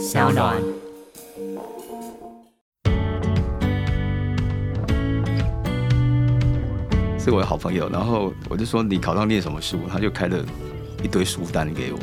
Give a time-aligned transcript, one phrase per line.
[0.00, 0.56] 小暖。
[7.18, 10.38] 是我的好朋友，然后我就说你考上念什么书，他就开了
[11.02, 11.98] 一堆书单给我，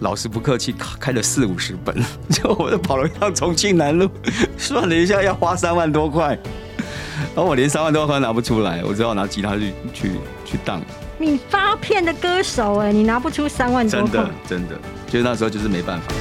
[0.00, 1.96] 老师不客气，开了四五十本，
[2.28, 4.06] 就我就跑了一趟重庆南路，
[4.58, 6.38] 算了一下要花三万多块，
[7.34, 10.10] 然后我连三万多块拿不出来，我只好拿吉他去去
[10.44, 10.82] 去当。
[11.16, 16.12] 你发片的歌手哎，你拿不出三万多块，真的真的，就是那时候就是没办法。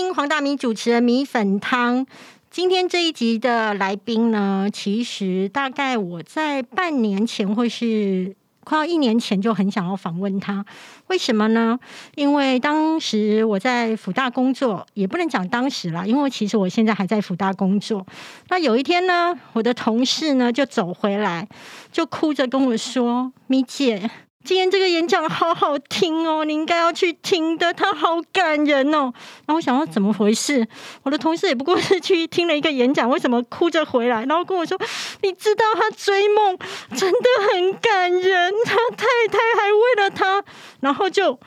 [0.00, 2.06] 听黄大米主持的米粉汤。
[2.52, 10.64] 今天这一集的来宾呢，其实大概我在半年前或是快要一年前就很想要访问他。
[11.08, 11.76] 为什么呢？
[12.14, 18.06] 因为当时我在福大工作，也不能讲当时啦，因为其实我现在还在福大工作。
[18.50, 21.48] 那有一天呢，我的同事呢就走回来，
[21.90, 24.08] 就哭着跟我说：“米姐。”
[24.48, 29.12] 今天这个演讲好好听哦，你应该要去听的，他好感人哦。
[29.44, 30.66] 然后我想说怎么回事？
[31.02, 34.24] 我的同事也不过是去听了一个演讲，为什么哭着回来？
[34.24, 34.80] 然后跟我说，
[35.20, 36.56] 你知道他追梦
[36.96, 40.42] 真的很感人，他太太还为了他，
[40.80, 41.38] 然后就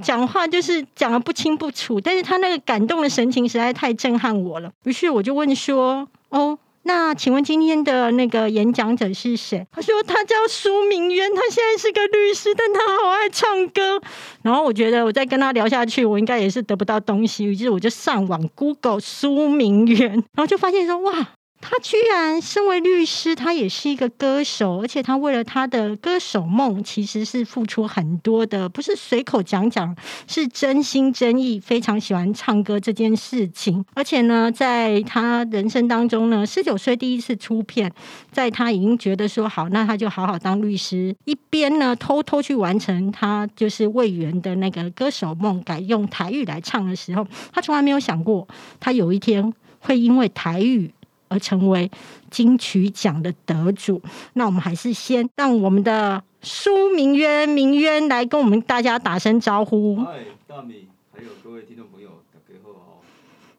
[0.00, 4.70] 讲话就是讲的不清不楚，但是他那个感动的神情实在太震撼我了。
[4.84, 6.56] 于是我就问说，哦。
[6.86, 9.66] 那请问今天的那个演讲者是谁？
[9.72, 14.00] 他说他叫苏明渊，他现在是个律师，但他好爱唱歌。
[14.42, 21.35] 然后我觉得我再跟他聊下去，我应该也是得不到东西，于是我就上网 Google 苏明渊，然后就发现说哇。
[21.68, 29.92] 他居然身为律师，他也是一个歌手，而且他为了他的歌手梦，其实是付出很多的，不是随口讲讲，
[30.28, 33.84] 是真心真意，非常喜欢唱歌这件事情。
[33.94, 37.92] 而且呢，在他人生当中呢，十九岁第一次出片，
[38.30, 48.46] 在他已经觉得说好，那他就好好当律师，一边呢偷偷去完成他就是魏源的那个歌手梦，改用台语来唱的时候，他从来没有想过，
[48.78, 50.92] 他有一天会因为台语。
[51.28, 51.90] 而成为
[52.30, 54.00] 金曲奖的得主，
[54.34, 59.96] 那我们还是先让我们的苏明渊、明渊来跟我们大家打声招呼。
[59.96, 63.00] 嗨，大米，还有各位听众朋友，大家好，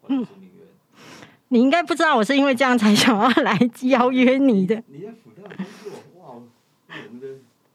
[0.02, 0.68] 我是明渊。
[1.50, 4.82] 你应该不知道，我是因为这样才想要来邀约你的。
[4.88, 5.92] 你 在辅大工作，
[6.22, 6.36] 哇，
[6.88, 7.28] 我们的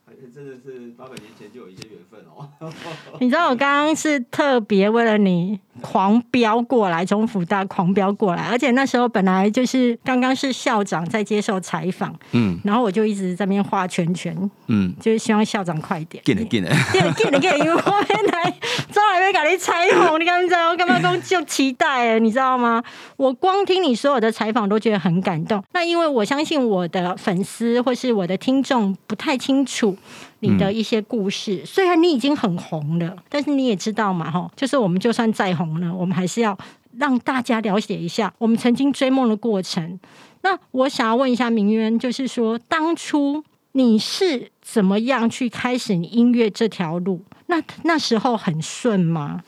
[0.06, 2.48] 还真的是八百年前就有一些缘分哦。
[3.20, 5.60] 你知道我刚刚是特别为了你。
[5.82, 14.34] 狂飙过来，从福大狂飙过来，而且那时候本来就是刚刚是校长在接受采访，嗯，然后我就一直在那边画圈圈，
[14.69, 18.54] 嗯，就是希望校长快点，见了见了，见了见了见了，因为后面来，
[18.91, 22.82] 从来没搞你采访，你刚才我干嘛讲就期待，你知道吗？
[23.16, 25.62] 我光听你所有的采访都觉得很感动。
[25.72, 29.97] 那因为我相信我的粉丝或是我的听众不太清楚。
[30.42, 36.58] 你的一些故事，虽然你已经很红了，但是你也知道嘛，哈，就是我们就算再红了，我们还是要
[36.98, 39.98] 让大家了解一下我们曾经追梦的过程。
[40.42, 47.22] 那我想要问一下明渊，就是说当初你是怎么样去开始你音乐这条路？
[47.47, 49.42] 那那时候很顺吗？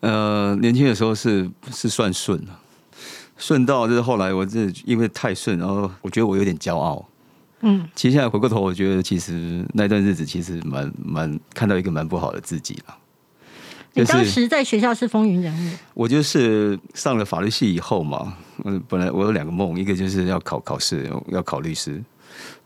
[0.00, 2.60] 呃，年轻的时候是是算顺了，
[3.36, 7.06] 顺到就是后来我这因为太顺，然后我觉得我有点骄傲。
[7.66, 12.94] 嗯，其实现在回过头，我觉得其实那段日子其实蛮蛮看到一个蛮不好的自己了。
[13.94, 22.02] 你当时在学校是风云人物，我就是上了法律系以后嘛，嗯，本来我有两个梦，一个就是要考考试要考律师，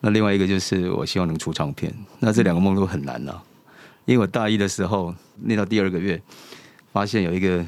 [0.00, 1.94] 那另外一个就是我希望能出唱片。
[2.18, 3.40] 那这两个梦都很难啊，
[4.04, 6.20] 因为我大一的时候念到第二个月，
[6.92, 7.64] 发现有一个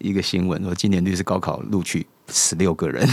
[0.00, 3.08] 一个新闻说今年律师高考录取十六个人。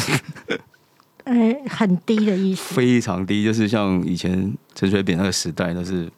[1.24, 6.12] 呃，很低的意思，非常低，就是像以前陈水扁那个时代，那是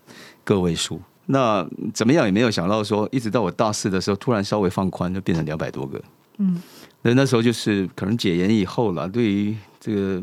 [0.44, 1.02] 个位数。
[1.26, 6.02] 那怎么样也没有想到说，一直到我大四的时候，突然稍微放宽，就变成两百多个。
[6.38, 6.62] 嗯，
[7.02, 10.22] 那那时候就是可能解严以后了，对于这个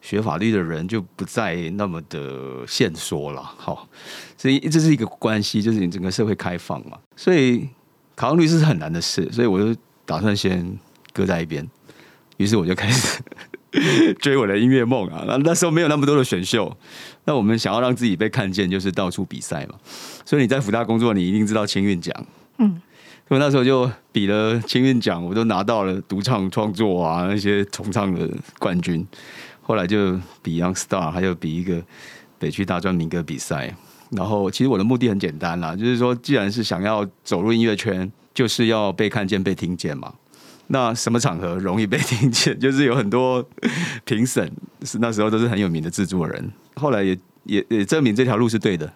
[0.00, 3.42] 学法律的人就不再那么的限缩了。
[3.42, 3.88] 好，
[4.38, 6.96] 所以这是一个关系，就是你整个社会开放嘛。
[7.16, 7.68] 所以
[8.14, 10.78] 考上律师是很难的事，所以我就打算先
[11.12, 11.68] 搁在一边。
[12.36, 13.20] 于是我就开始。
[14.20, 15.24] 追我的音乐梦啊！
[15.26, 16.76] 那那时候没有那么多的选秀，
[17.24, 19.74] 那我们想要让自己被看见，就是到处比赛嘛。
[20.24, 22.14] 所以你在福大工作，你一定知道青运奖。
[22.58, 22.80] 嗯，
[23.28, 28.28] 所以那时候就比了青运奖，我都拿到了独唱创作啊那些重唱的
[28.58, 29.06] 冠军。
[29.62, 31.82] 后来就比 Young Star，还有比一个
[32.38, 33.74] 北区大专民歌比赛。
[34.10, 40.14] 然后其实我的目的很简单啦，就是说，既然是想要走入音乐圈，就是要被看见、被听见嘛。
[40.68, 42.58] 那什么场合容易被听见？
[42.58, 43.46] 就是有很多
[44.04, 44.50] 评审
[44.82, 48.92] 是那时候都是很有名的制作人，后来也也也证明这条路是对的。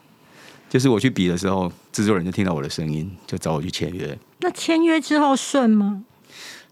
[0.68, 4.16] 就是我去比的时候，制作人就听到我的声音，就找我去签约。
[4.38, 6.04] 那签约之后顺吗？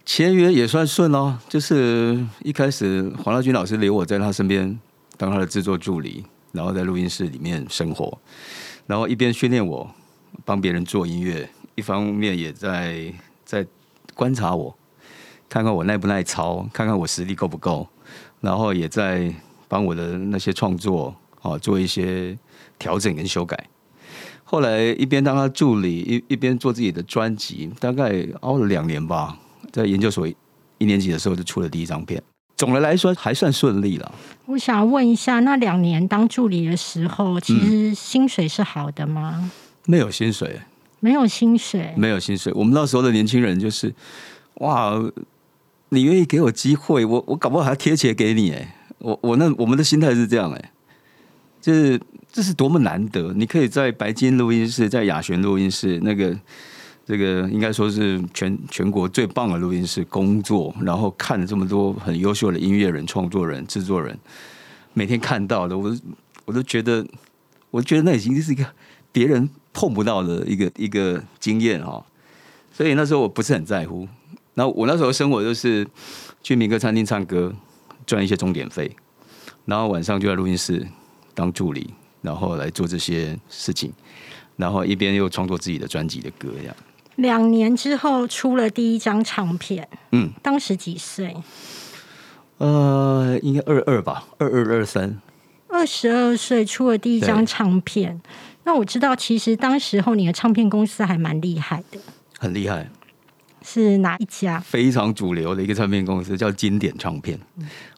[0.07, 1.37] 签约也算顺哦。
[1.49, 4.79] 就是一开始黄大军老师留我在他身边
[5.17, 8.17] 当他的制作助理，然后在录音室里面生活，
[8.87, 9.93] 然后一边训练我
[10.45, 13.13] 帮别人做音乐，一方面也在
[13.45, 13.67] 在
[14.15, 14.77] 观察我，
[15.49, 17.87] 看看我耐不耐操，看看我实力够不够，
[18.41, 19.33] 然后也在
[19.67, 22.37] 帮我的那些创作啊做一些
[22.79, 23.59] 调整跟修改。
[24.45, 29.39] 后来一边当他助理，一一边做自己的专辑，大概熬了两年吧。
[29.71, 30.27] 在研究所
[30.79, 32.23] 一年级的时候就出了第一张片。
[32.57, 34.13] 总的来说还算顺利了。
[34.47, 39.51] 我想问一下，那两年当助理的时候，其实薪水是好的吗？
[39.85, 40.61] 没有薪水，
[41.01, 42.53] 没有薪水，没有薪水。
[42.55, 43.95] 我们那时候的年轻人就是，
[44.55, 44.99] 哇，
[45.91, 48.77] 你愿意给我机会，我我搞不好还要贴钱给你哎。
[48.99, 50.73] 我我那我们的心态是这样哎，
[51.61, 52.01] 就是。
[52.31, 53.33] 这是多么难得！
[53.33, 56.39] 你可以在白金录音室，在雅璇录音室，那个
[57.07, 64.17] 这个应该说是全全国最棒的录音室工作，然后看了这么多很优秀的音乐人、创作人、制作人，
[64.93, 65.97] 每天看到的，我
[66.45, 67.05] 我都觉得，
[67.71, 68.65] 我觉得那已经是一个
[69.11, 72.05] 别人碰不到的一个一个经验哈。
[72.71, 74.07] 所以那时候我不是很在乎。
[74.59, 75.87] 那我那时候生活就是
[76.43, 77.55] 去民歌餐厅唱歌，
[78.05, 78.91] 赚一些钟点费，
[79.65, 80.85] 然后晚上就在录音室
[81.33, 81.95] 当助理。
[82.21, 83.93] 然后来做这些事情，
[84.57, 86.75] 然后一边又创作自己的专辑的歌，这样。
[87.15, 91.37] 两年之后出了第一张唱片，嗯，当时几岁？
[92.59, 95.17] 呃，应该二二吧，二二二三。
[95.69, 98.21] 二十二岁出了第一张唱片，
[98.65, 102.01] 那我知道，其实当时候你的唱片公司还蛮厉害的，
[102.37, 102.91] 很厉害。
[103.71, 104.59] 是哪一家？
[104.61, 107.39] 非常主流的一个唱片公司，叫经典唱片。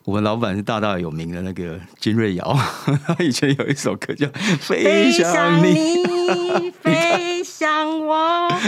[0.04, 2.58] 我们老板是大大有名的那个金瑞瑶，
[3.06, 4.26] 他 以前有一首歌叫
[4.58, 8.16] 《飞向你，飞向我》，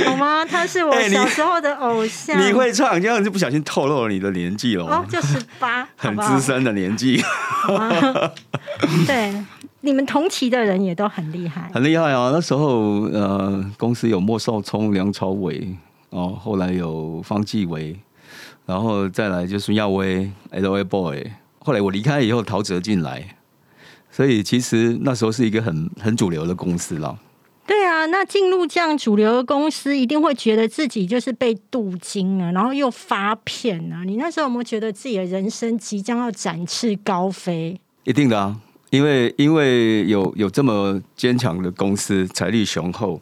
[0.04, 0.44] 好吗？
[0.44, 2.40] 他是我小时候的偶像。
[2.40, 4.84] 你会唱，这样就不小心透露了你的年纪了。
[4.84, 7.20] 哦，就十八， 很资深的年纪。
[9.08, 9.34] 对，
[9.80, 12.30] 你们同期的人也都很厉害，很厉害啊！
[12.32, 15.74] 那时候呃，公司有莫少聪、梁朝伟。
[16.12, 17.98] 哦，后来有方季韦，
[18.66, 21.24] 然后再来就是耀威 L A Boy。
[21.58, 23.36] 后来我离开以后，陶喆进来，
[24.10, 27.18] 所以其实那时候是一个很很主流的公司了。
[27.66, 34.04] 对啊，那进入这样主流的公司，一定会觉得自己就是被镀金了，然后又发片啊。
[34.04, 37.80] 你那时候有没有觉得自己的人生即将要展翅高飞？
[38.04, 38.60] 一定的啊，
[38.90, 43.18] 因为因为有有这么坚强的公司，财力雄厚。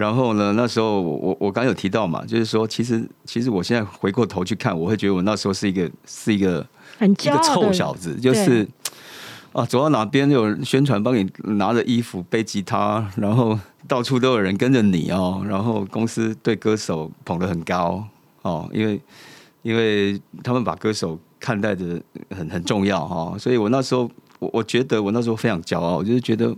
[0.00, 0.54] 然后呢？
[0.56, 6.66] 那时候我我刚有提到嘛，就是说，其实其实我现在回过头去看，我会觉得我那时候是一个是一个
[6.96, 8.66] 很一个臭小子，就是
[9.52, 15.44] 啊，走到哪边有人宣传，帮你拿着衣服、背吉他，然后到处都有人跟着你哦。
[15.46, 18.02] 然后公司对歌手捧得很高
[18.40, 18.98] 哦，因为
[19.60, 22.00] 因为他们把歌手看待的
[22.30, 24.10] 很很重要哈，所以我那时候。
[24.40, 26.54] 我我觉得我那时候非常骄傲，我就是觉得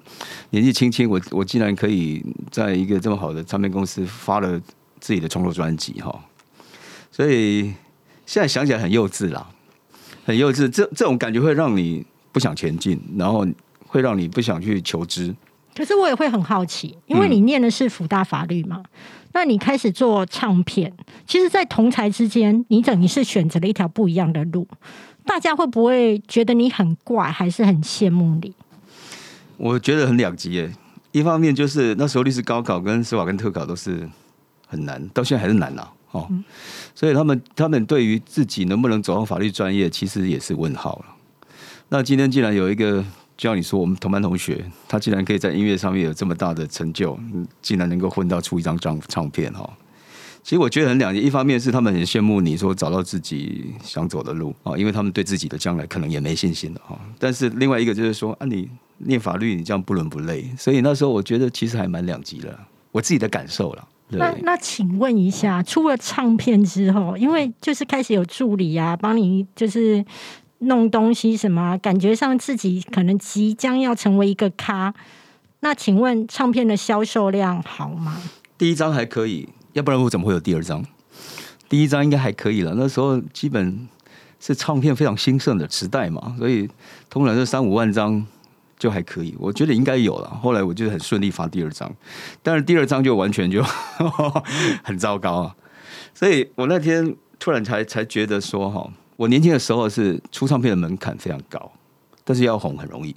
[0.50, 4.58] 年纪轻轻，我我竟然可以在一个这么好的唱片公司发了
[5.00, 6.24] 自己的创作专辑哈，
[7.10, 7.74] 所以
[8.24, 9.46] 现在想起来很幼稚啦，
[10.24, 10.68] 很幼稚。
[10.68, 13.46] 这这种感觉会让你不想前进，然后
[13.86, 15.34] 会让你不想去求知。
[15.74, 18.82] 可是我也会很好奇，因为你念的是福大法律嘛，
[19.32, 20.92] 那你开始做唱片，
[21.26, 24.68] 其实，在同才之间，你等于是选择了一条不一样的路。
[25.24, 28.52] 大家会不会觉得你很怪，还是很羡慕你？
[29.56, 30.72] 我觉得很两极耶。
[31.12, 34.08] 一方面就是那时候律师高考跟司法跟特考都是
[34.66, 35.88] 很难，到现在还是难呐。
[36.10, 36.28] 哦，
[36.94, 41.06] 所以他们他们对于自己能不能走上法律专业，其实也是问号了。
[41.88, 43.02] 那今天既然有一个，
[43.36, 47.18] 就像你说，我们同班同学，他竟然可以在音乐上面有这么大的成就，
[47.62, 49.70] 竟然能够混到出一张唱唱片哈。
[50.42, 56.98] 其实我觉得很两极，一方面是他们很羡慕你说找到自己想走的路啊，因为他们对自己的将来可能也没信心了哈。
[57.18, 58.68] 但是另外一个就是说啊，你
[58.98, 62.58] 念法律你这样不伦不类，所以那时候我觉得其实还蛮两极的，
[62.90, 63.88] 我自己的感受了。
[64.08, 70.04] 那那请问一下，出了唱片之后，因为就是开始有助理啊，帮你就是
[70.58, 74.92] 弄东西什么，感觉上自己可能即将要成为一个咖。
[75.60, 78.20] 那请问唱片的销售量好吗？
[78.58, 79.48] 第一张还可以。
[79.72, 80.84] 要不然我怎么会有第二张？
[81.68, 82.74] 第一张应该还可以了。
[82.76, 83.88] 那时候基本
[84.38, 86.68] 是唱片非常兴盛的时代嘛，所以
[87.08, 88.24] 通常是三五万张
[88.78, 89.34] 就还可以。
[89.38, 90.28] 我觉得应该有了。
[90.42, 91.90] 后来我就很顺利发第二张，
[92.42, 93.62] 但是第二张就完全就
[94.84, 95.56] 很糟糕啊。
[96.14, 101.72] 所以我那天突然才才觉得说，哈，我年轻的时候是出唱片的门槛非常高，
[102.22, 103.16] 但是要红很容易。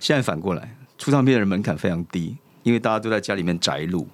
[0.00, 4.08] 现在反过来，出唱片的门槛非常低，因为大家都在家里面宅录，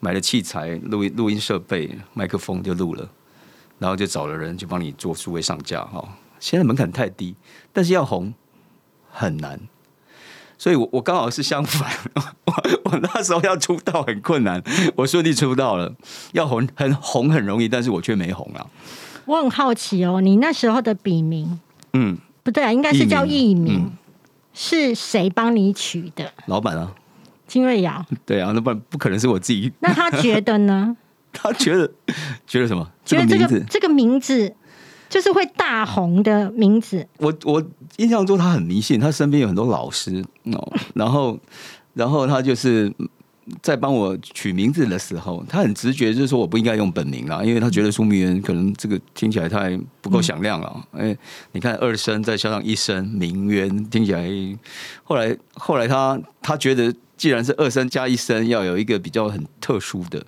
[0.00, 3.08] 买了器材、录音录音设备、麦克风就录了，
[3.78, 6.06] 然后就找了人就帮你做数位上架哈。
[6.38, 7.36] 现在门槛太低，
[7.72, 8.32] 但是要红
[9.10, 9.60] 很难。
[10.56, 11.90] 所以，我我刚好是相反，
[12.44, 12.54] 我
[12.84, 14.62] 我那时候要出道很困难，
[14.96, 15.94] 我顺利出道了，
[16.32, 18.66] 要红很红很容易，但是我却没红啊。
[19.24, 21.58] 我很好奇哦，你那时候的笔名，
[21.94, 23.90] 嗯，不对啊，应该是叫艺名，
[24.52, 26.30] 是谁帮你取的？
[26.46, 26.94] 老板啊，
[27.50, 28.06] 金瑞瑶。
[28.24, 29.70] 对啊，那不不可能是我自己。
[29.80, 30.96] 那他觉得呢？
[31.32, 31.90] 他觉得
[32.46, 32.88] 觉得什么？
[33.04, 34.54] 觉得这个这个名字。
[35.08, 37.04] 就是会大红的名字。
[37.18, 37.60] 我我
[37.96, 41.36] 印象中他很迷信，他身边有很多老师哦，然后
[41.94, 42.94] 然后他就是
[43.60, 50.86] 在帮我取名字的时候，他很直觉就是说我不应该用本名啦，因为他觉得苏明源可能这个听起来太不够响亮了。
[50.92, 51.16] 哎，
[51.50, 54.30] 你看二声再加上一声名媛，听起来
[55.02, 60.24] 后来后来他他觉得既然是二声加一声，要有一个比较很特殊的。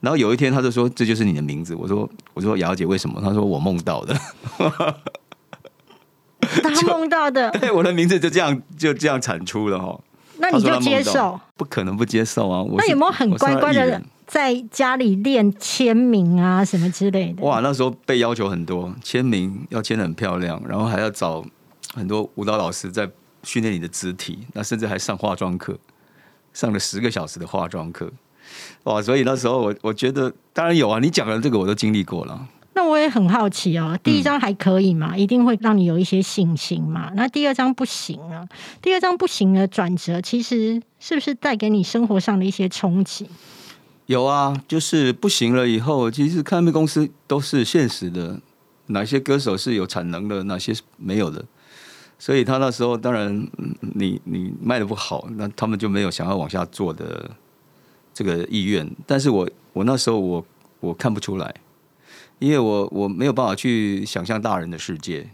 [0.00, 4.14] 然后有一天，他就说：“这就是你的名字。”我说：“我说瑶姐为什么？”他说：“我梦到的。
[6.62, 9.98] ”他梦到的， 对，我的名字就这样就这样产出了哈。
[10.36, 11.40] 那你就接受？
[11.56, 12.62] 不可能不接受啊！
[12.76, 17.42] 那有没有很乖乖的在家里练签名啊什么之类的？
[17.42, 21.42] 哇，那时候被要求很多，签名要签的很漂亮，然后还要找
[21.94, 23.10] 很多舞蹈老师在
[23.42, 25.78] 训练你的肢体，那甚至还上化妆课，
[26.54, 28.10] 上了十个小时的化妆课。
[28.84, 29.02] 哇！
[29.02, 32.48] 所以那时候我我觉得当然有啊，你讲的这个我都经历过了。
[32.76, 35.16] 那我也很好奇哦，第一张还可以嘛？
[35.16, 37.10] 一定会让你有一些信心嘛？
[37.14, 38.46] 那第二张不行啊？
[38.82, 43.28] 第二张不行的转折，其实是不是带给你生活上的一些冲击？
[44.06, 48.40] 有啊，就是不行了以后，其实看片公司都是现实的，
[48.88, 51.44] 哪些歌手是有产能的，哪些没有的。
[52.24, 53.46] 所以他那时候当然，
[53.80, 57.30] 你你卖的不好，那他们就没有想要往下做的。
[58.14, 60.46] 这个意愿，但是我我那时候我
[60.80, 61.54] 我看不出来，
[62.38, 65.28] 因为我我没有办法去想象大人的世界。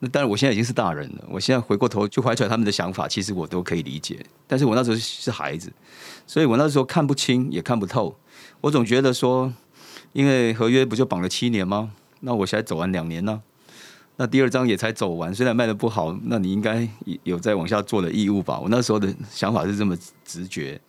[0.00, 4.18] 那当然，我现在已经是大人了，我现在回过头去怀揣他们的想法，其实我都可以理解。
[4.46, 5.72] 但是我那时候是孩子，
[6.26, 8.14] 所以我那时候看不清也看不透。
[8.60, 9.50] 我总觉得说，
[10.12, 11.92] 因为合约不就绑了七年吗？
[12.20, 13.40] 那我现在走完两年呢，
[14.16, 16.88] 那第二章也才走完，虽然卖的不好，那你应该
[17.24, 18.60] 有在往下做的义务吧？
[18.60, 20.80] 我那时候的想法是这么直觉。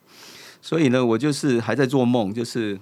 [0.62, 2.80] 所以呢，我就是还在做梦，就是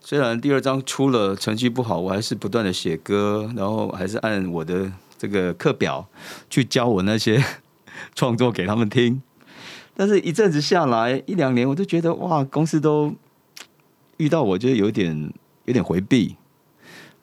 [0.00, 6.06] 虽然第二章出了成绩不好，我还是不断的写歌，然后还是按我的这个课表
[6.48, 7.42] 去教我那些
[8.14, 9.20] 创作给他们听。
[9.94, 13.14] 但是一阵子下来，一两年，我就觉得哇，公司都
[14.16, 15.32] 遇到我，就有点
[15.64, 16.36] 有点回避，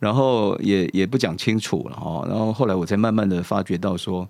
[0.06, 2.24] 然后也也不讲清楚了哦。
[2.30, 4.28] 然后后来我才慢慢的发觉到说，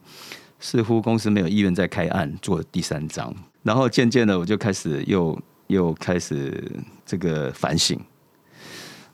[0.58, 3.36] 似乎公司没有意愿再开案做第三章。
[3.62, 6.64] 然后渐渐的，我就开始又又开始
[7.06, 8.00] 这个反省，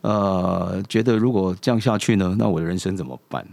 [0.01, 3.43] 呃，觉得如果这样下去呢，那我的人生怎么办？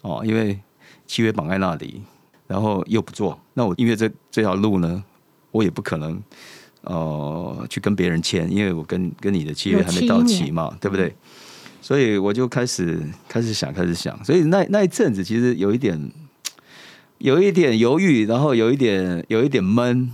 [0.00, 0.58] 哦，因为
[1.06, 2.02] 契约绑在那里，
[2.48, 5.04] 然后又不做，那我因为这这条路呢，
[5.52, 6.20] 我也不可能
[6.82, 11.14] 呃去跟别人签，因为我跟跟你的契约还没到期嘛，对不对？
[11.80, 15.98] 所以我就开始开始想，开始想，所以那那一阵子其实有一点
[17.18, 20.10] 有一点犹豫，然后有一点有一点闷。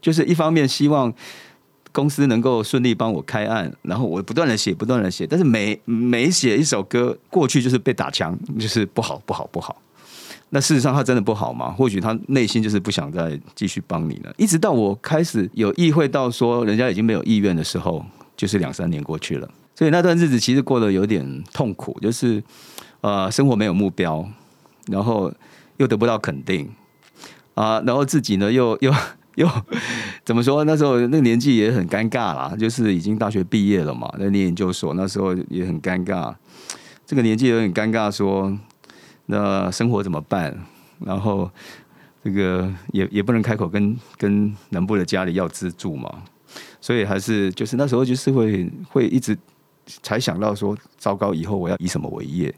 [0.00, 1.14] 就是一方面希望
[1.92, 9.80] 公司能够顺利帮我开案，然后我不断的写，不断的写，但是每每写一首歌过去就是被打枪，就是不好不好不好。
[10.48, 11.70] 那事实上他真的不好吗？
[11.70, 14.34] 或许他内心就是不想再继续帮你了。
[14.36, 18.04] 一直到我开始有意会到说人家已经没有意愿的时候，
[18.36, 19.48] 就是两三年过去了。
[19.74, 22.42] 所以那段日子其实过得有点痛苦，就是
[23.00, 24.26] 呃生活没有目标，
[24.86, 25.32] 然后
[25.76, 26.70] 又得不到肯定
[27.54, 28.92] 啊，然后自己呢又又。
[29.36, 29.48] 又
[30.26, 30.62] 怎么说？
[30.64, 36.34] 那时候那个年纪也很尴尬啦，就是已经大学毕业了嘛，在念研究所，那时候也很尴尬。
[37.06, 38.54] 这个年纪有点尴尬，说
[39.24, 40.54] 那生活怎么办？
[40.98, 41.50] 然后
[42.22, 46.12] 这个也也不能开口跟跟南部的家里要资助嘛，
[46.78, 49.34] 所以还是就是那时候就是会会一直
[50.02, 52.54] 才想到说，糟糕，以后我要以什么为业？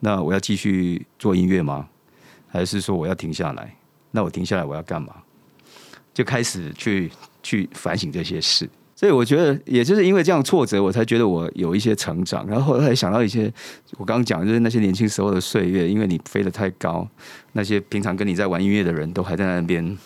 [0.00, 1.88] 那我要继续做音乐吗？
[2.48, 3.76] 还是说我要停下来？
[4.10, 5.14] 那我停下来我要干嘛？
[6.12, 7.08] 就开始去
[7.42, 12.44] 去反省这些事，所以我觉得，也就是因为这样挫折，我才觉得我有一些成长。
[12.48, 13.50] 然后后来想到一些，
[13.96, 17.08] 我刚刚讲就是那些年轻时候的岁月，因为你飞得太高，
[17.52, 19.96] 那些平常跟你在玩音乐的人都还在那边，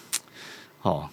[0.83, 1.09] 哦，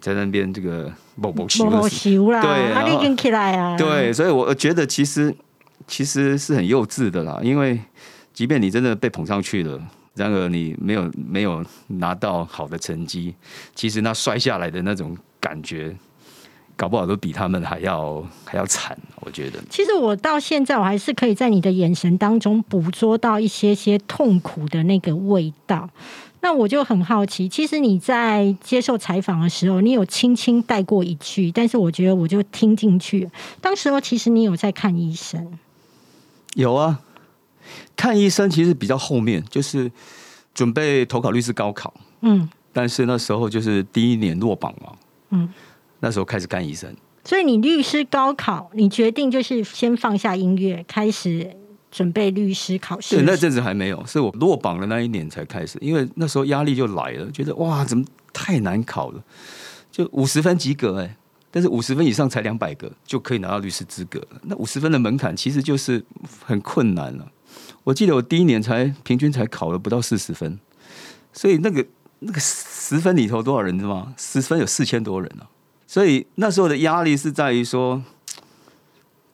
[0.00, 5.34] 在那边这个某某修啦，对，他已经起来啊，对，所以我觉得其实
[5.86, 7.80] 其实是很幼稚的啦，因为
[8.32, 9.80] 即便你真的被捧上去了，
[10.14, 13.34] 然而你没有没有拿到好的成绩，
[13.74, 15.96] 其实那摔下来的那种感觉，
[16.80, 18.96] 搞不好都比他们还要还要惨。
[19.20, 25.90] 我觉得，其实我到现在我还是可以在你的眼神当中捕捉到一些些痛苦的那个味道。
[26.40, 33.30] 那我就很好奇，其实你在接受采访的时候，你有轻轻带过一句，但是我觉得我就听进去。
[33.60, 35.58] 当时候其实你有在看医生，
[36.54, 36.98] 有啊，
[37.94, 39.92] 看医生其实比较后面，就是
[40.54, 44.92] 准备投考律师高考，嗯，但是那时候就是第一年落榜嘛，
[45.28, 45.46] 嗯，
[46.00, 46.94] 那时候开始干医生。
[47.24, 51.56] 所以你律师高考，你决定就是先放下音乐，开始。
[51.92, 59.20] 准备律师考试，对，那阵子还没有，是我落榜的那一年才开始，因为那时候压力就来了，觉得哇，怎么太难考了？
[59.90, 61.16] 就五十分及格哎，
[61.50, 64.40] 但是五十分以上才两百个就可以拿到律师资格了。
[64.44, 66.00] 那五十分的门槛其实就是
[66.44, 67.26] 很困难了。
[67.82, 70.60] 我记得我第一年才平均才考了不到四十分，
[71.32, 71.84] 所以那个
[72.20, 74.14] 那个十分里头多少人知道吗？
[74.16, 75.50] 十分有四千多人啊，
[75.90, 78.00] 所以那时候的压力是在于说，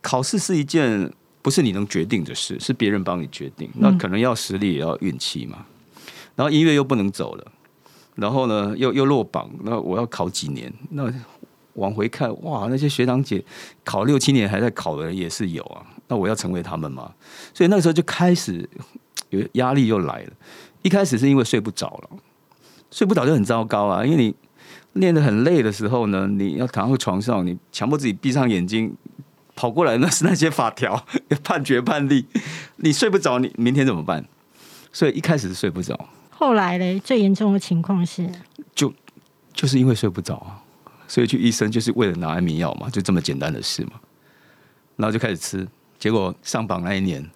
[0.01, 1.13] 考试是一件。
[1.43, 3.71] 不是你能决定的事，是别人帮你决定。
[3.75, 5.65] 那可能要实力，也要运气嘛。
[6.35, 7.53] 然后音乐又不能走了，
[8.17, 9.49] 然后呢，又又落榜。
[9.63, 10.73] 那我要考几年？
[10.91, 11.09] 那
[11.75, 13.45] 往回看，哇，那些学长姐
[13.85, 15.87] 考六七年还在考的人也是有啊。
[16.09, 17.15] 那我要成为他们吗？
[17.55, 18.69] 所以那个时候就开始
[19.31, 20.33] 有压力又来了。
[20.83, 22.11] 一开始是因为睡不着了，
[22.91, 24.05] 睡不着就很糟糕啊。
[24.05, 24.35] 因为你
[25.01, 28.95] 练得很累的时候呢，你要躺在床上，你强迫自己闭上眼睛。
[29.59, 31.03] 跑过来那是那些法条
[31.43, 32.27] 判决判例，
[32.77, 34.23] 你睡不着，你明天怎么办？
[34.93, 35.99] 所以一开始是睡不着。
[36.29, 37.01] 后来嘞？
[37.01, 38.31] 最严重的情况是，
[38.75, 38.93] 就
[39.55, 40.61] 就是因为睡不着啊，
[41.09, 43.93] 所以去医生就是为了拿安眠药嘛，就这么简单的事嘛。
[44.97, 45.67] 然后就开始吃，
[45.99, 47.27] 结果上榜那一年，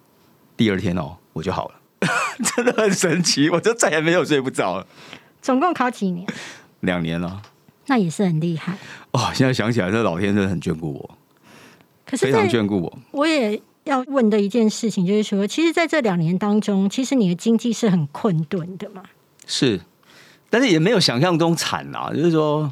[0.55, 1.75] 第二天哦，我就好了，
[2.55, 4.85] 真的很神奇，我就再也没有睡不着了。
[5.41, 6.27] 总共考几年？
[6.81, 7.41] 两年了。
[7.91, 8.77] 那也是很厉害
[9.11, 9.29] 哦。
[9.33, 11.17] 现在想起来，这老天真的很眷顾我。
[12.05, 12.99] 可是非常眷顾我。
[13.11, 19.03] 我也要问的一件事情就是说，其实在这两年当中，其实你的经济是很困顿的嘛？
[19.45, 19.81] 是，
[20.49, 22.09] 但是也没有想象中惨啊。
[22.13, 22.71] 就是说，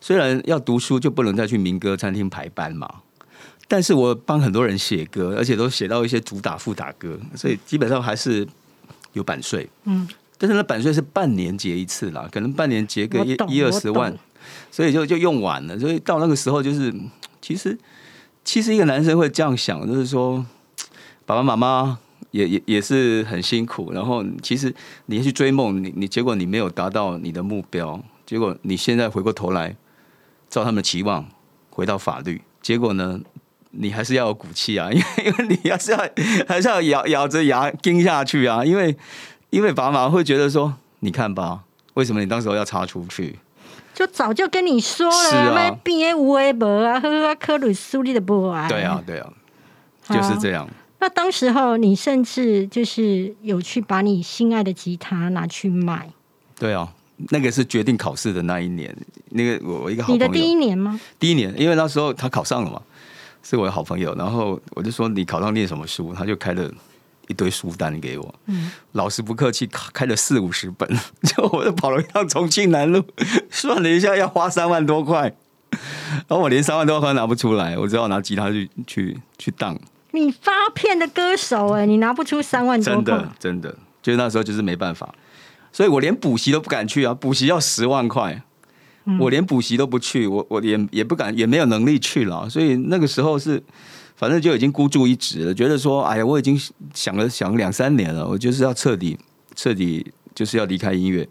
[0.00, 2.92] 虽然要读书就不能再去民歌餐厅排班嘛，
[3.68, 8.44] 但是我帮很多人写歌，而且都写到一些主打副打歌，所以基本上还是
[9.12, 9.68] 有版税。
[9.84, 14.12] 嗯，但是那版税是半年结一次啦，可能半年结个一一二十万，
[14.70, 15.78] 所以就就用完了。
[15.78, 16.94] 所以到那个时候，就是
[17.40, 17.78] 其实。
[18.44, 20.42] 其实一个男生会这样想，就是说，
[21.26, 21.98] 爸爸妈妈
[22.30, 23.92] 也也也是很辛苦。
[23.92, 29.76] 然后，其实你去追梦，你你结果你没有达到你的目标，结果你现在回过头来
[30.48, 31.28] 照他们的期望
[31.68, 33.20] 回到法律，结果呢，
[33.72, 35.98] 你还是要有骨气啊，因 为因为你还是要
[36.48, 38.96] 还是要咬咬着牙盯下去啊，因为
[39.50, 43.38] 因为爸妈会觉得说，你看吧，为什么你当时候要插出去？
[43.94, 48.68] 就早就跟你说了，卖边无为博啊，喝喝科鲁苏利的博啊。
[48.68, 49.32] 对啊，对啊，
[50.08, 50.68] 就是这样。
[51.00, 56.10] 那当时候你甚至就是有去把你心爱的吉他拿去卖。
[56.58, 56.92] 对啊，
[57.30, 58.96] 那个是决定考试的那一年，
[59.30, 60.26] 那个我一个好朋友。
[60.26, 61.00] 你的第一年吗？
[61.18, 62.80] 第一年，因为那时候他考上了嘛，
[63.42, 64.14] 是我的好朋友。
[64.14, 66.70] 然后我就说你考上念什么书，他就开了。
[67.28, 68.34] 一堆书单给我，
[68.92, 70.88] 老师不客气，开了四五十本，
[71.22, 73.04] 就我就跑了一趟重庆南路，
[73.50, 75.34] 算了一下要花三万多块，
[75.70, 79.78] 然后我连三万多块拿不出来，我只好拿吉他去去去当。
[80.12, 85.14] 你发片的歌手哎，你拿不出三万多真的真的，就是那时候就是没办法，
[85.70, 88.42] 所以我连补习都不敢去啊，补习要十万块，
[89.20, 93.62] 我连补习都不去，我我也也不敢，也没有能力去了，所以那个时候是。
[94.18, 96.60] 反正就已经孤注一掷了，觉得说，哎呀，我已经
[96.92, 99.16] 想了想两三年了，我就是要彻底
[99.54, 101.26] 彻底就是要离开音乐，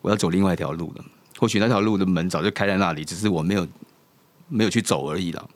[0.00, 1.04] 我要走另外一条路了。
[1.38, 3.68] 或许那条路的门早就开在那里，只是我没有
[4.48, 5.46] 没有去走而已了。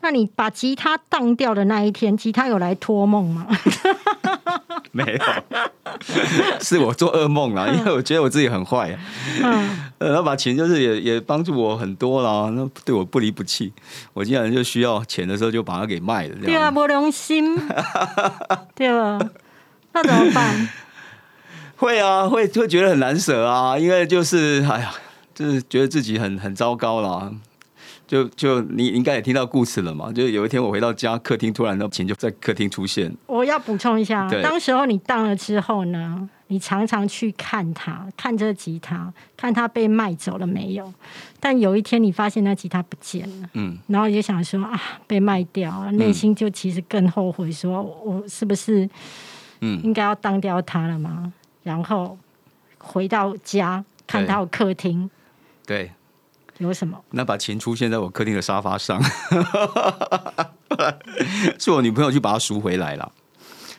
[0.00, 3.46] 那你把吉他当掉的那一天，吉他有来托梦吗？
[4.90, 5.68] 没有，
[6.60, 8.98] 是我做噩梦了，因为我觉得我自己很坏。
[9.42, 13.72] 嗯，呃，那把钱就是也也帮助我很多啦，那对我不离不弃。
[14.12, 17.56] 我竟然就需要钱的时候就把它给卖了，对啊，不良心，
[18.74, 19.18] 对吧？
[19.92, 20.68] 那怎么办？
[21.76, 24.92] 会啊，会会觉得很难舍啊，因为就是哎呀，
[25.34, 27.32] 就是觉得自己很很糟糕了。
[28.10, 30.12] 就就你应该也听到故事了嘛？
[30.12, 33.08] 就有一天我回到家，客厅突然的琴就在客厅出现。
[33.28, 40.92] 我要补充一下，当时候你当了之后呢，你常常去看他，看这吉他，看他被卖走了没有？
[41.38, 48.90] 但有一天你发现那吉他不见了，嗯，然后你就想说啊，被卖掉，内心就其实更后悔，说我是不是
[49.60, 51.32] 嗯应该要当掉他了吗？
[51.62, 52.18] 然后
[52.78, 55.08] 回到家看对到客厅
[55.64, 55.92] 对，
[56.60, 56.98] 有什么？
[57.10, 59.02] 那把琴出现在我客厅的沙发上，
[61.58, 63.12] 是我女朋友去把它赎回来了。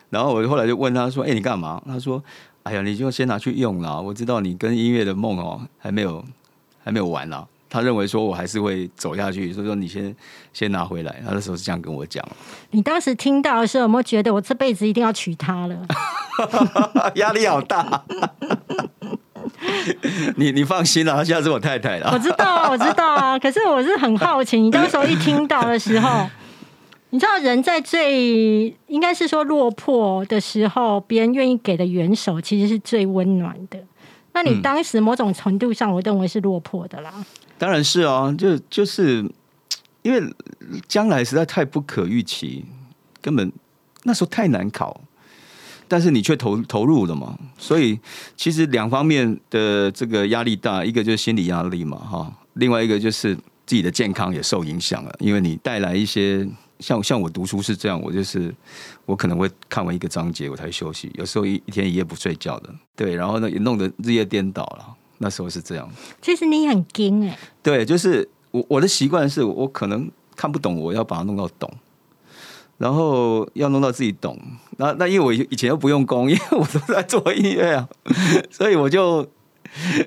[0.10, 2.22] 然后我后来就问她说：“哎、你干嘛？”她说
[2.64, 4.00] ：“哎呀，你就先拿去用啦。
[4.00, 6.24] 我知道你跟音乐的梦哦还没有
[6.84, 10.14] 还没有完啦。”他认为说我还是会走下去，所以说你先
[10.52, 11.24] 先拿回来。
[11.26, 12.22] 他那时候是这样跟我讲，
[12.72, 15.88] 你当时听到的时候，有没有觉得我这辈子一定要娶她了？
[17.16, 18.04] 压力好大。
[20.38, 22.18] 你你放心啦，她现在是我太太我。
[22.20, 23.38] 知道啊， 我知道啊。
[23.38, 26.28] 可是我是很好奇，你当时候一听到的时候，
[27.12, 33.80] 你知道人在最应该是说落魄的时候，别人愿意给的援手其实是最温暖的。
[34.34, 37.14] 那你嗯当时某种程度上，我认为是落魄的啦。
[37.58, 39.24] 当然是啊，就就是
[40.02, 40.22] 因为
[40.88, 42.66] 将来实在太不可预期，
[43.22, 43.52] 根本
[44.04, 45.00] 那时候太难考，
[45.92, 48.00] 但是你却投投入了嘛，所以
[48.38, 56.48] 其实两方面的这个压力大，一个就是心理压力嘛，哈，另外一个就是自己的健康也受影响了，因为你带来一些
[56.80, 58.56] 像像我读书是这样，我就是
[59.06, 65.90] 我可能会看完一个章节我才休息，有时候一一天一夜不睡觉的，对，然后呢也弄得日夜颠倒了，那时候是这样。
[66.22, 71.70] 其实你很精哎、对，就是我我的习惯是我可能看不懂，我要把它弄到懂，
[72.82, 74.36] 然后要弄到自己懂。
[74.78, 77.88] 那那因为我以前又不用功， 因为我都在做音乐啊，
[78.50, 79.28] 所以我就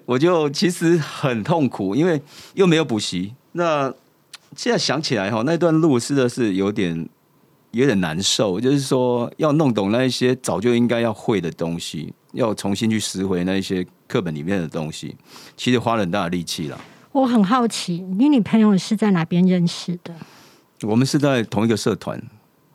[0.05, 2.21] 我就其实很痛苦，因为
[2.55, 3.33] 又没有补习。
[3.53, 3.93] 那
[4.57, 7.09] 现在想起来哈，那段路真的是有点
[7.71, 15.15] 有点难受，就是说要弄懂那一些早就应该要会的东西，要重新去拾回那一些课本里面的东西，
[15.57, 16.81] 其实花了很大的力气了。
[17.13, 20.13] 我很好奇，你女朋友是在哪边认识的？
[20.83, 22.21] 我们是在同一个社团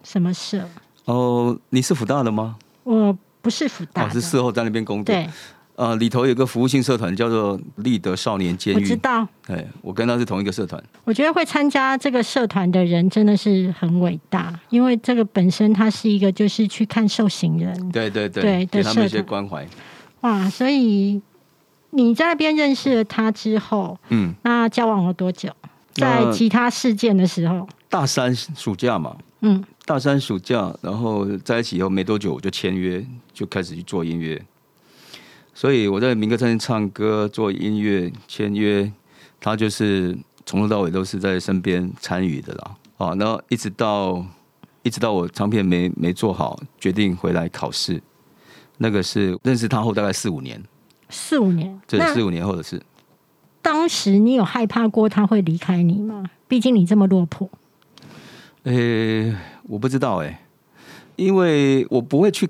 [0.03, 0.67] 什么社？
[1.05, 1.57] 哦。
[1.69, 2.55] 你是福大的吗？
[2.83, 5.05] 我不是福大哦，是事后在那边工作。
[5.05, 5.29] 对，
[5.75, 8.77] 呃，里头有个服务性社团叫做立德少年监狱。
[8.77, 9.27] 我知道。
[9.47, 10.83] 哎，我跟他是同一个社团。
[11.03, 19.67] 我觉得会参加这个社团的人真的是很伟大，因为这个本身它是一个就是去看受刑人，对对对，对的给他们一些关怀。
[20.21, 20.49] 哇！
[20.49, 21.21] 所以
[21.91, 25.49] 你在那边认识了他之后，嗯，那交往了多久？
[25.93, 34.39] 在其他事件的时候，大三暑假嘛，嗯，大三暑假，然后在一起以后没多久，我就签约，就开始去做音乐。
[35.52, 38.93] 所以我在民歌餐厅唱歌、做音乐、签约，
[39.39, 42.75] 他就是从头到尾都是在身边参与的啦。
[42.97, 44.23] 啊，然后一直到
[44.84, 47.99] 一直到我唱片没没做好，决定回来考试，
[48.78, 50.62] 那个是认识他后大概四五年，
[51.10, 51.82] 四五年。
[51.88, 52.80] 这四五年后的事。
[53.63, 56.25] 当时你有害怕过他会离开你吗？
[56.47, 57.49] 毕竟你这么落魄。
[58.63, 59.36] 呃、
[59.69, 60.41] 我不知道哎、
[61.15, 62.49] 因为我不会去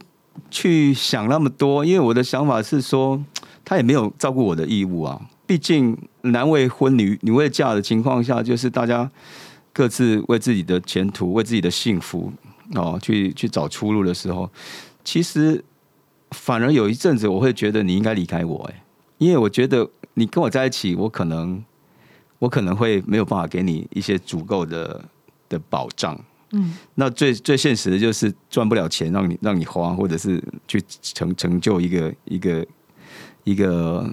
[0.49, 3.21] 去想那么多，因为我的想法是说，
[3.65, 5.19] 他也没有照顾我的义务啊。
[5.45, 9.12] 毕竟男未婚女女未嫁的情况下，就是大家
[9.73, 12.32] 各自为自己的前途、为自己的幸福
[12.75, 14.49] 哦，去去找出路的时候，
[15.03, 15.62] 其实
[16.32, 18.82] 反而有一阵子我会觉得你应该离开我哎、
[19.17, 21.62] 因为我觉得你跟我在一起，我可能
[22.38, 25.03] 我可能会没有办法给你一些足够的
[25.49, 26.17] 的保障。
[26.51, 32.65] 嗯，那最最现实的就是赚不了钱，让你让你花，或者是去成成就一个一个
[33.43, 34.09] 一个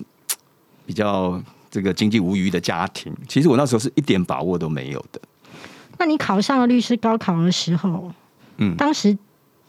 [0.84, 3.14] 比较这个经济无余的家庭。
[3.26, 5.20] 其实我那时候是一点把握都没有的。
[5.98, 8.12] 那你考上了律师高考的时候，
[8.58, 9.16] 嗯当时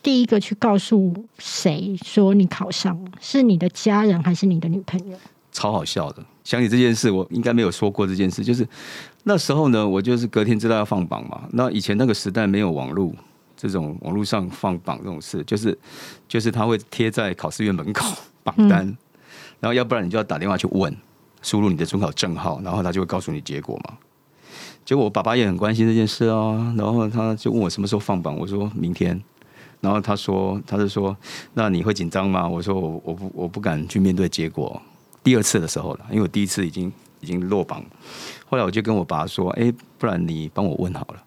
[0.03, 3.11] 第一个去告诉谁说你考上了？
[3.21, 5.17] 是你的家人还是你的女朋友？
[5.51, 6.23] 超好笑的。
[6.47, 8.41] 想起这件事，我应该没有说过这件事。
[8.41, 8.65] 就是
[9.23, 11.41] 那时候呢，我就是隔天知道要放榜嘛。
[11.51, 13.13] 那以前那个时代没有网络，
[13.57, 15.77] 这种网络上放榜这种事，就是
[16.25, 18.05] 就是他会贴在考试院门口
[18.45, 18.85] 榜单，
[19.59, 20.95] 然后要不然你就要打电话去问，
[21.41, 23.97] 输入你的准考证号，然后他就会告诉你结果嘛。
[24.85, 29.21] 结果我爸爸也很关心这件事啊，然后他就问我什么时候放榜，我说明天。
[29.81, 31.15] 然后他说，他就说，
[31.53, 32.47] 那你会紧张吗？
[32.47, 34.81] 我说我我不我不敢去面对结果。
[35.27, 37.83] 第二次的时候了，因为我第一次已经已经落榜，
[38.45, 41.21] 后来我就跟我爸说，哎，不然你帮我问好了。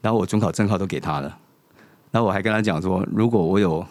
[0.00, 1.38] 然后我准考证号都给他了，
[2.10, 3.86] 然后我还跟他讲说，如果我有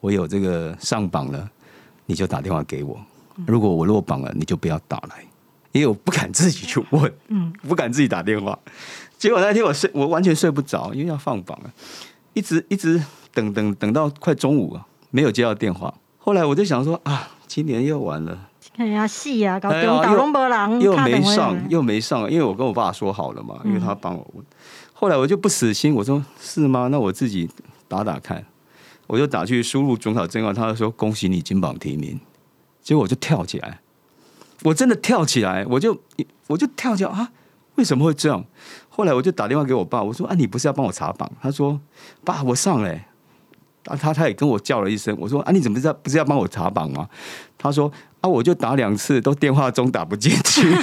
[0.00, 1.48] 我有这个上榜了，
[2.06, 2.96] 你就打电话给我；
[3.46, 5.24] 如果我落榜了，你就不要打来，
[5.70, 8.58] 因为我不敢自己去问，嗯，不敢自己打电话。
[9.16, 11.72] 结果那天我睡，我完全睡不着，因为要放榜了，
[12.32, 13.00] 一直一直
[13.32, 15.94] 等等等到快中午了，没有接到电话。
[16.18, 18.48] 后来我就想说啊，今年又完了。
[18.76, 24.44] 哎呀，戏啊，搞中岛龙博郎又没上，又没上，因为我跟我爸说好了嘛，因为他帮我问。
[24.92, 26.88] 后来我就不死心，我说是吗？
[26.90, 27.48] 那我自己
[27.86, 28.44] 打打看。
[29.08, 32.18] 我就打去输入准考证号，他说恭喜你金榜题名，
[32.80, 33.80] 结果我就跳起来，
[34.62, 36.00] 我真的跳起来，我就
[36.46, 37.30] 我就跳起来啊！
[37.74, 38.42] 为什么会这样？
[38.88, 41.30] 后来我就打电话给我爸，我说啊，你不是要帮我查榜？
[41.42, 41.78] 他说
[42.24, 43.02] 爸，我上嘞。
[43.84, 47.06] 啊，他他也跟我叫了一声，我说啊，你怎么知道不是要帮我查榜吗？
[47.58, 50.74] 他说啊，我就打两次都电话中打不进去，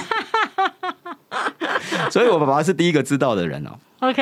[2.11, 3.71] 所以我爸爸是第一个知道的人哦。
[4.01, 4.21] OK，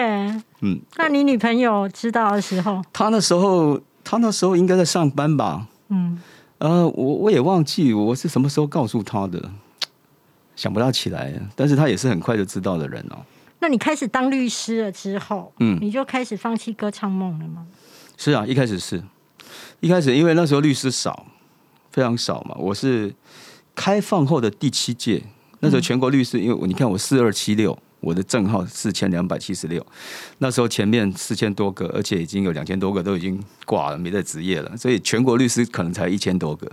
[0.62, 5.68] 嗯，那你女朋友知道的时候，她那时候她那时候应该在上班吧？
[5.90, 6.20] 嗯，
[6.60, 9.52] 呃，我我也忘记我是什么时候告诉她的，
[10.56, 13.18] 想不到起来，但是她也是很快就知道的人哦。
[13.60, 17.66] 那你开始当律师了之后，嗯，你就开始放弃歌唱梦了吗？
[18.16, 19.04] 是啊，一开始是，
[19.80, 21.26] 一开始因为那时候律师少，
[21.98, 22.56] 非常少嘛。
[22.60, 23.12] 我是
[23.74, 25.24] 开放后的第七届，
[25.62, 29.84] 那时候全国律师，因为你看我四二七六，我的证号四千两百七十六，
[30.38, 36.72] 那时候前面四千多个，而且已经有两千多个都已经挂了，没在职业了，所以全国律师可能才一千多个，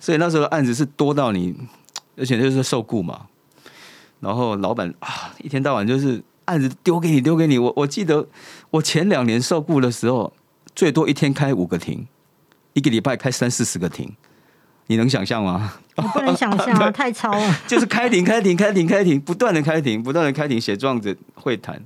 [0.00, 1.54] 所以那时候案子是多到你，
[2.16, 3.26] 而且就是受雇嘛，
[4.18, 7.58] 然后老板啊，一天到晚就是案子丢给你，丢给你。
[7.58, 8.26] 我我记得
[8.70, 10.32] 我前两年受雇的时候。
[10.74, 12.06] 最多一天开五个庭，
[12.72, 14.14] 一个礼拜开三四十个庭，
[14.88, 15.72] 你能想象吗？
[15.94, 17.56] 我不能想象， 太超了。
[17.66, 21.80] 就是开庭、开庭、开庭、开庭，不断的开庭，不断的开庭，写状子、会谈，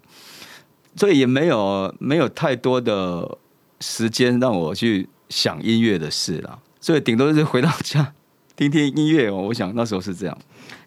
[0.96, 3.38] 所以也没有没有太多的
[3.80, 6.58] 时间让我去想音乐的事了。
[6.80, 8.12] 所以顶多是回到家
[8.56, 9.36] 听听音乐哦。
[9.36, 10.38] 我想那时候是这样。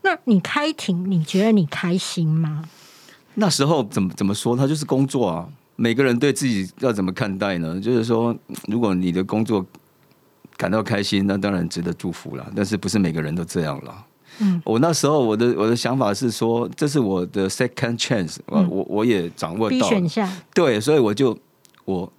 [0.04, 2.63] 那你开庭，你觉得你开心吗？
[3.36, 4.56] 那时候怎么怎么说？
[4.56, 5.47] 他就是工作啊。
[5.78, 7.78] 每个人对自己要怎么看待呢？
[7.82, 8.34] 就是说，
[8.67, 9.65] 如果你的工作
[10.57, 12.45] 感到开心，那当然值得祝福了。
[12.55, 14.05] 但是不是每个人都这样了？
[14.39, 21.37] 嗯，我那时候我的我的想法是说，这是我的 second chance，我我我也掌握到选项，对，所以我就
[21.85, 22.11] 我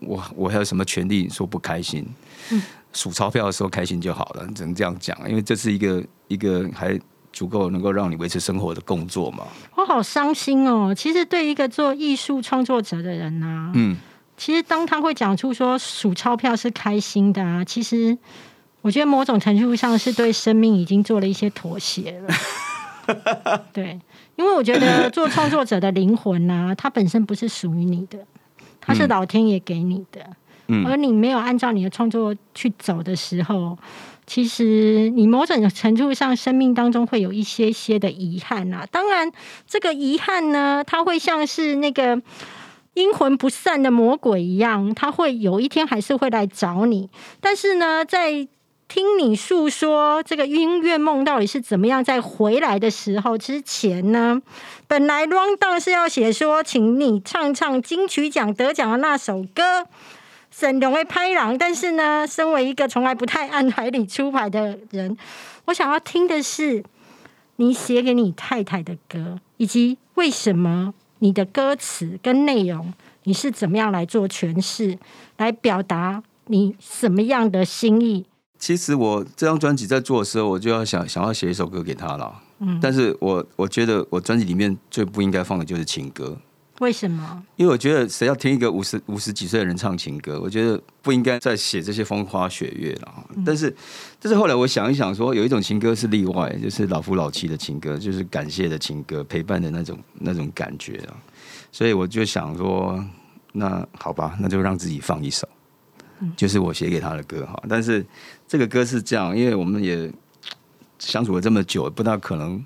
[0.00, 2.06] 我我还有什么权利说不开心？
[2.50, 6.98] 嗯，数钞票的时候开心就好了，只能这样讲，因为这是一个一个还。
[7.34, 9.42] 足够能够让你维持生活的工作嘛？
[9.74, 10.94] 我好伤心哦！
[10.94, 13.96] 其实对一个做艺术创作者的人呢，嗯，
[14.36, 18.16] 其实当他会讲出说数钞票是开心的啊，其实
[18.80, 22.34] 我觉得某种程度上是对生命已经做了一些妥协了。
[23.72, 24.00] 对，
[24.36, 28.18] 因为我觉得做创作者的灵魂呢，它本身不是属于你的，
[28.80, 30.20] 它是老天爷给你的，
[30.68, 33.78] 嗯，而你没有按照你的创作去走的时候。
[34.26, 38.86] 其实，你某种程度上，生命当中会有一些些的遗憾啊。
[38.90, 39.30] 当然，
[39.66, 42.18] 这个遗憾呢，它会像是那个
[42.94, 47.08] 阴魂不散的魔鬼一样，他会有一天还是会来找你。
[47.40, 48.48] 但是呢，在
[48.86, 54.40] 听你诉说这个音乐梦到底是怎么样再回来的时候之前呢，
[54.86, 59.86] 本来 Round 是要写说，请你唱唱金曲奖得奖的那首歌。
[60.50, 65.16] 沈荣会拍狼，但是呢，身为一个从来不太按海里出牌的人，
[65.64, 66.84] 我想要听的是
[67.56, 74.98] 你写给你太太的歌，以及为什么你的歌词跟内容，你是怎么样来做诠释，
[75.38, 78.26] 来表达你什么样的心意？
[78.58, 82.42] 其实我这张专辑在做的时候，我就要想想要写一首歌给他了。
[82.58, 86.36] 嗯，但是我我觉得我专辑里面最不应该放的就是情歌。
[86.80, 87.44] 为什么？
[87.56, 93.24] 因为我觉得谁要听一个五十五十几岁的人唱情歌，我觉得不应该再写这些风花雪月了。
[93.46, 93.74] 但是，
[94.18, 101.14] 但是后来我想一想，说有一种情歌是例外，就是老夫老妻的情歌，就是感谢的情歌，陪伴的那种那种感觉啊。
[101.70, 103.02] 所以我就想说，
[103.52, 105.48] 那好吧，那就让自己放一首，
[106.36, 107.62] 就是我写给他的歌哈。
[107.68, 108.04] 但是
[108.48, 110.12] 这个歌是这样，因为我们也
[110.98, 112.64] 相处了这么久，不大可能。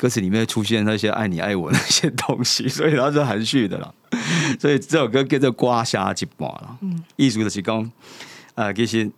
[0.00, 3.92] 歌词里面出现那些爱你爱我那些东西，所以它是含蓄的啦。
[4.58, 6.74] 所以这首歌叫做《刮痧一半》啦，
[7.16, 7.92] 意思就是讲，
[8.54, 9.10] 啊，其实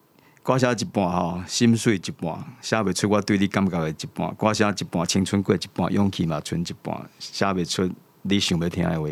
[0.43, 7.89] 刮痧一半吼，心碎一半，写不出我对你感觉的一半，刮痧一半，青春过一半，勇气嘛存一半，写不出
[8.23, 9.07] 你想要听的话，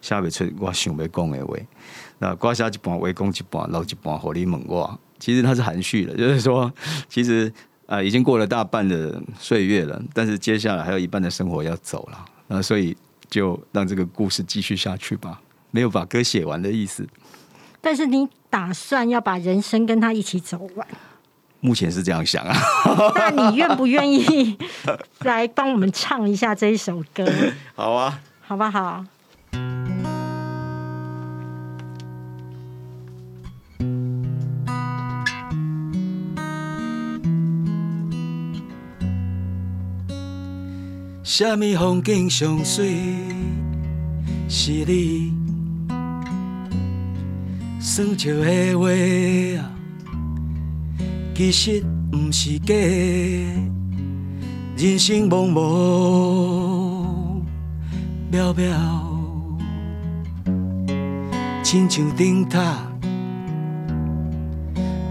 [0.00, 1.56] 写不出我想要讲的话。
[2.20, 6.72] 那刮痧一半，话讲一半，留一半，和你问我，其实它是含蓄的，就是说，
[7.08, 7.52] 其实。
[7.86, 12.96] 啊，已经过了大半的岁月了，但是接下来还有一半的生活要走了，那所以
[13.30, 17.06] 就让这个故事继续下去吧，没有把歌写完的意思。
[17.80, 20.86] 但是你打算要把人生跟他一起走完？
[21.60, 22.56] 目前是这样想啊。
[23.16, 24.58] 那你愿不愿意
[25.24, 27.24] 来帮我们唱一下这一首歌？
[27.74, 29.04] 好啊，好不好？
[41.38, 42.96] 什么风景上水
[44.48, 45.34] 是你？
[47.78, 48.88] 算笑的话
[49.60, 49.70] 啊，
[51.34, 52.74] 其实不是假。
[54.78, 55.60] 人生茫茫
[58.32, 58.72] 渺渺，
[61.62, 62.78] 亲像灯塔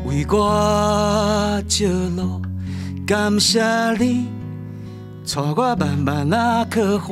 [0.07, 2.41] 为我照路。
[3.05, 3.61] 感谢
[3.99, 4.25] 你，
[5.25, 7.09] 带我慢慢啊去看。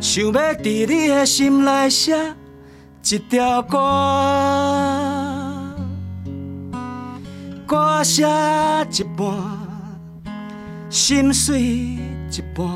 [0.00, 2.16] 想要伫你的心内写
[3.04, 3.78] 一条歌，
[7.66, 8.26] 歌写
[8.90, 9.32] 一半，
[10.90, 12.66] 心碎一半，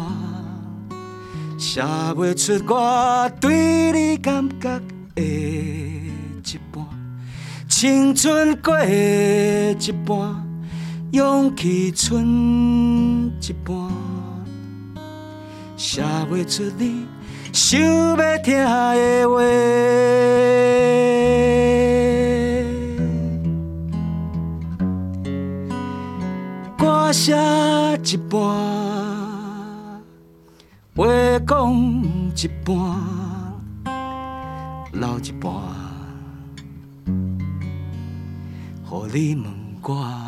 [1.59, 4.81] 写袂出我对你感觉
[5.14, 6.87] 的一半。
[7.68, 10.45] 青春过一半，
[11.12, 13.74] 勇气剩一半，
[15.76, 17.06] 写袂出你。
[17.52, 18.66] 想要听的
[19.28, 19.40] 话，
[26.76, 27.34] 歌写
[28.04, 28.40] 一半，
[30.94, 31.06] 话
[31.46, 31.72] 讲
[32.34, 32.74] 一半，
[34.92, 35.52] 留一半，
[38.84, 39.44] 互你问
[39.82, 40.25] 我。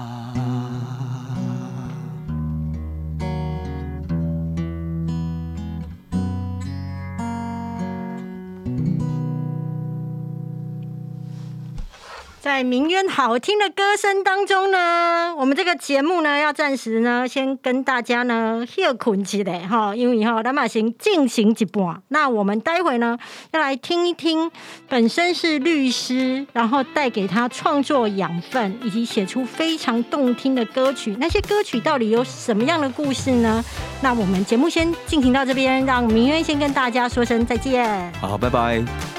[12.58, 22.02] 在明渊好听的歌声当中呢，我们这个节目呢要暂时呢先跟大家呢休困起来哈，因为哈蓝马行进行一半。
[22.08, 23.16] 那我们待会呢
[23.52, 24.50] 要来听一听，
[24.88, 31.16] 本身是律师，然后带给他创作养分，以及写出非常动听的歌曲。
[31.20, 33.64] 那些歌曲到底有什么样的故事呢？
[34.02, 38.12] 那我们节目先进行到这边，让明渊先跟大家说声再见。
[38.14, 39.17] 好，拜拜。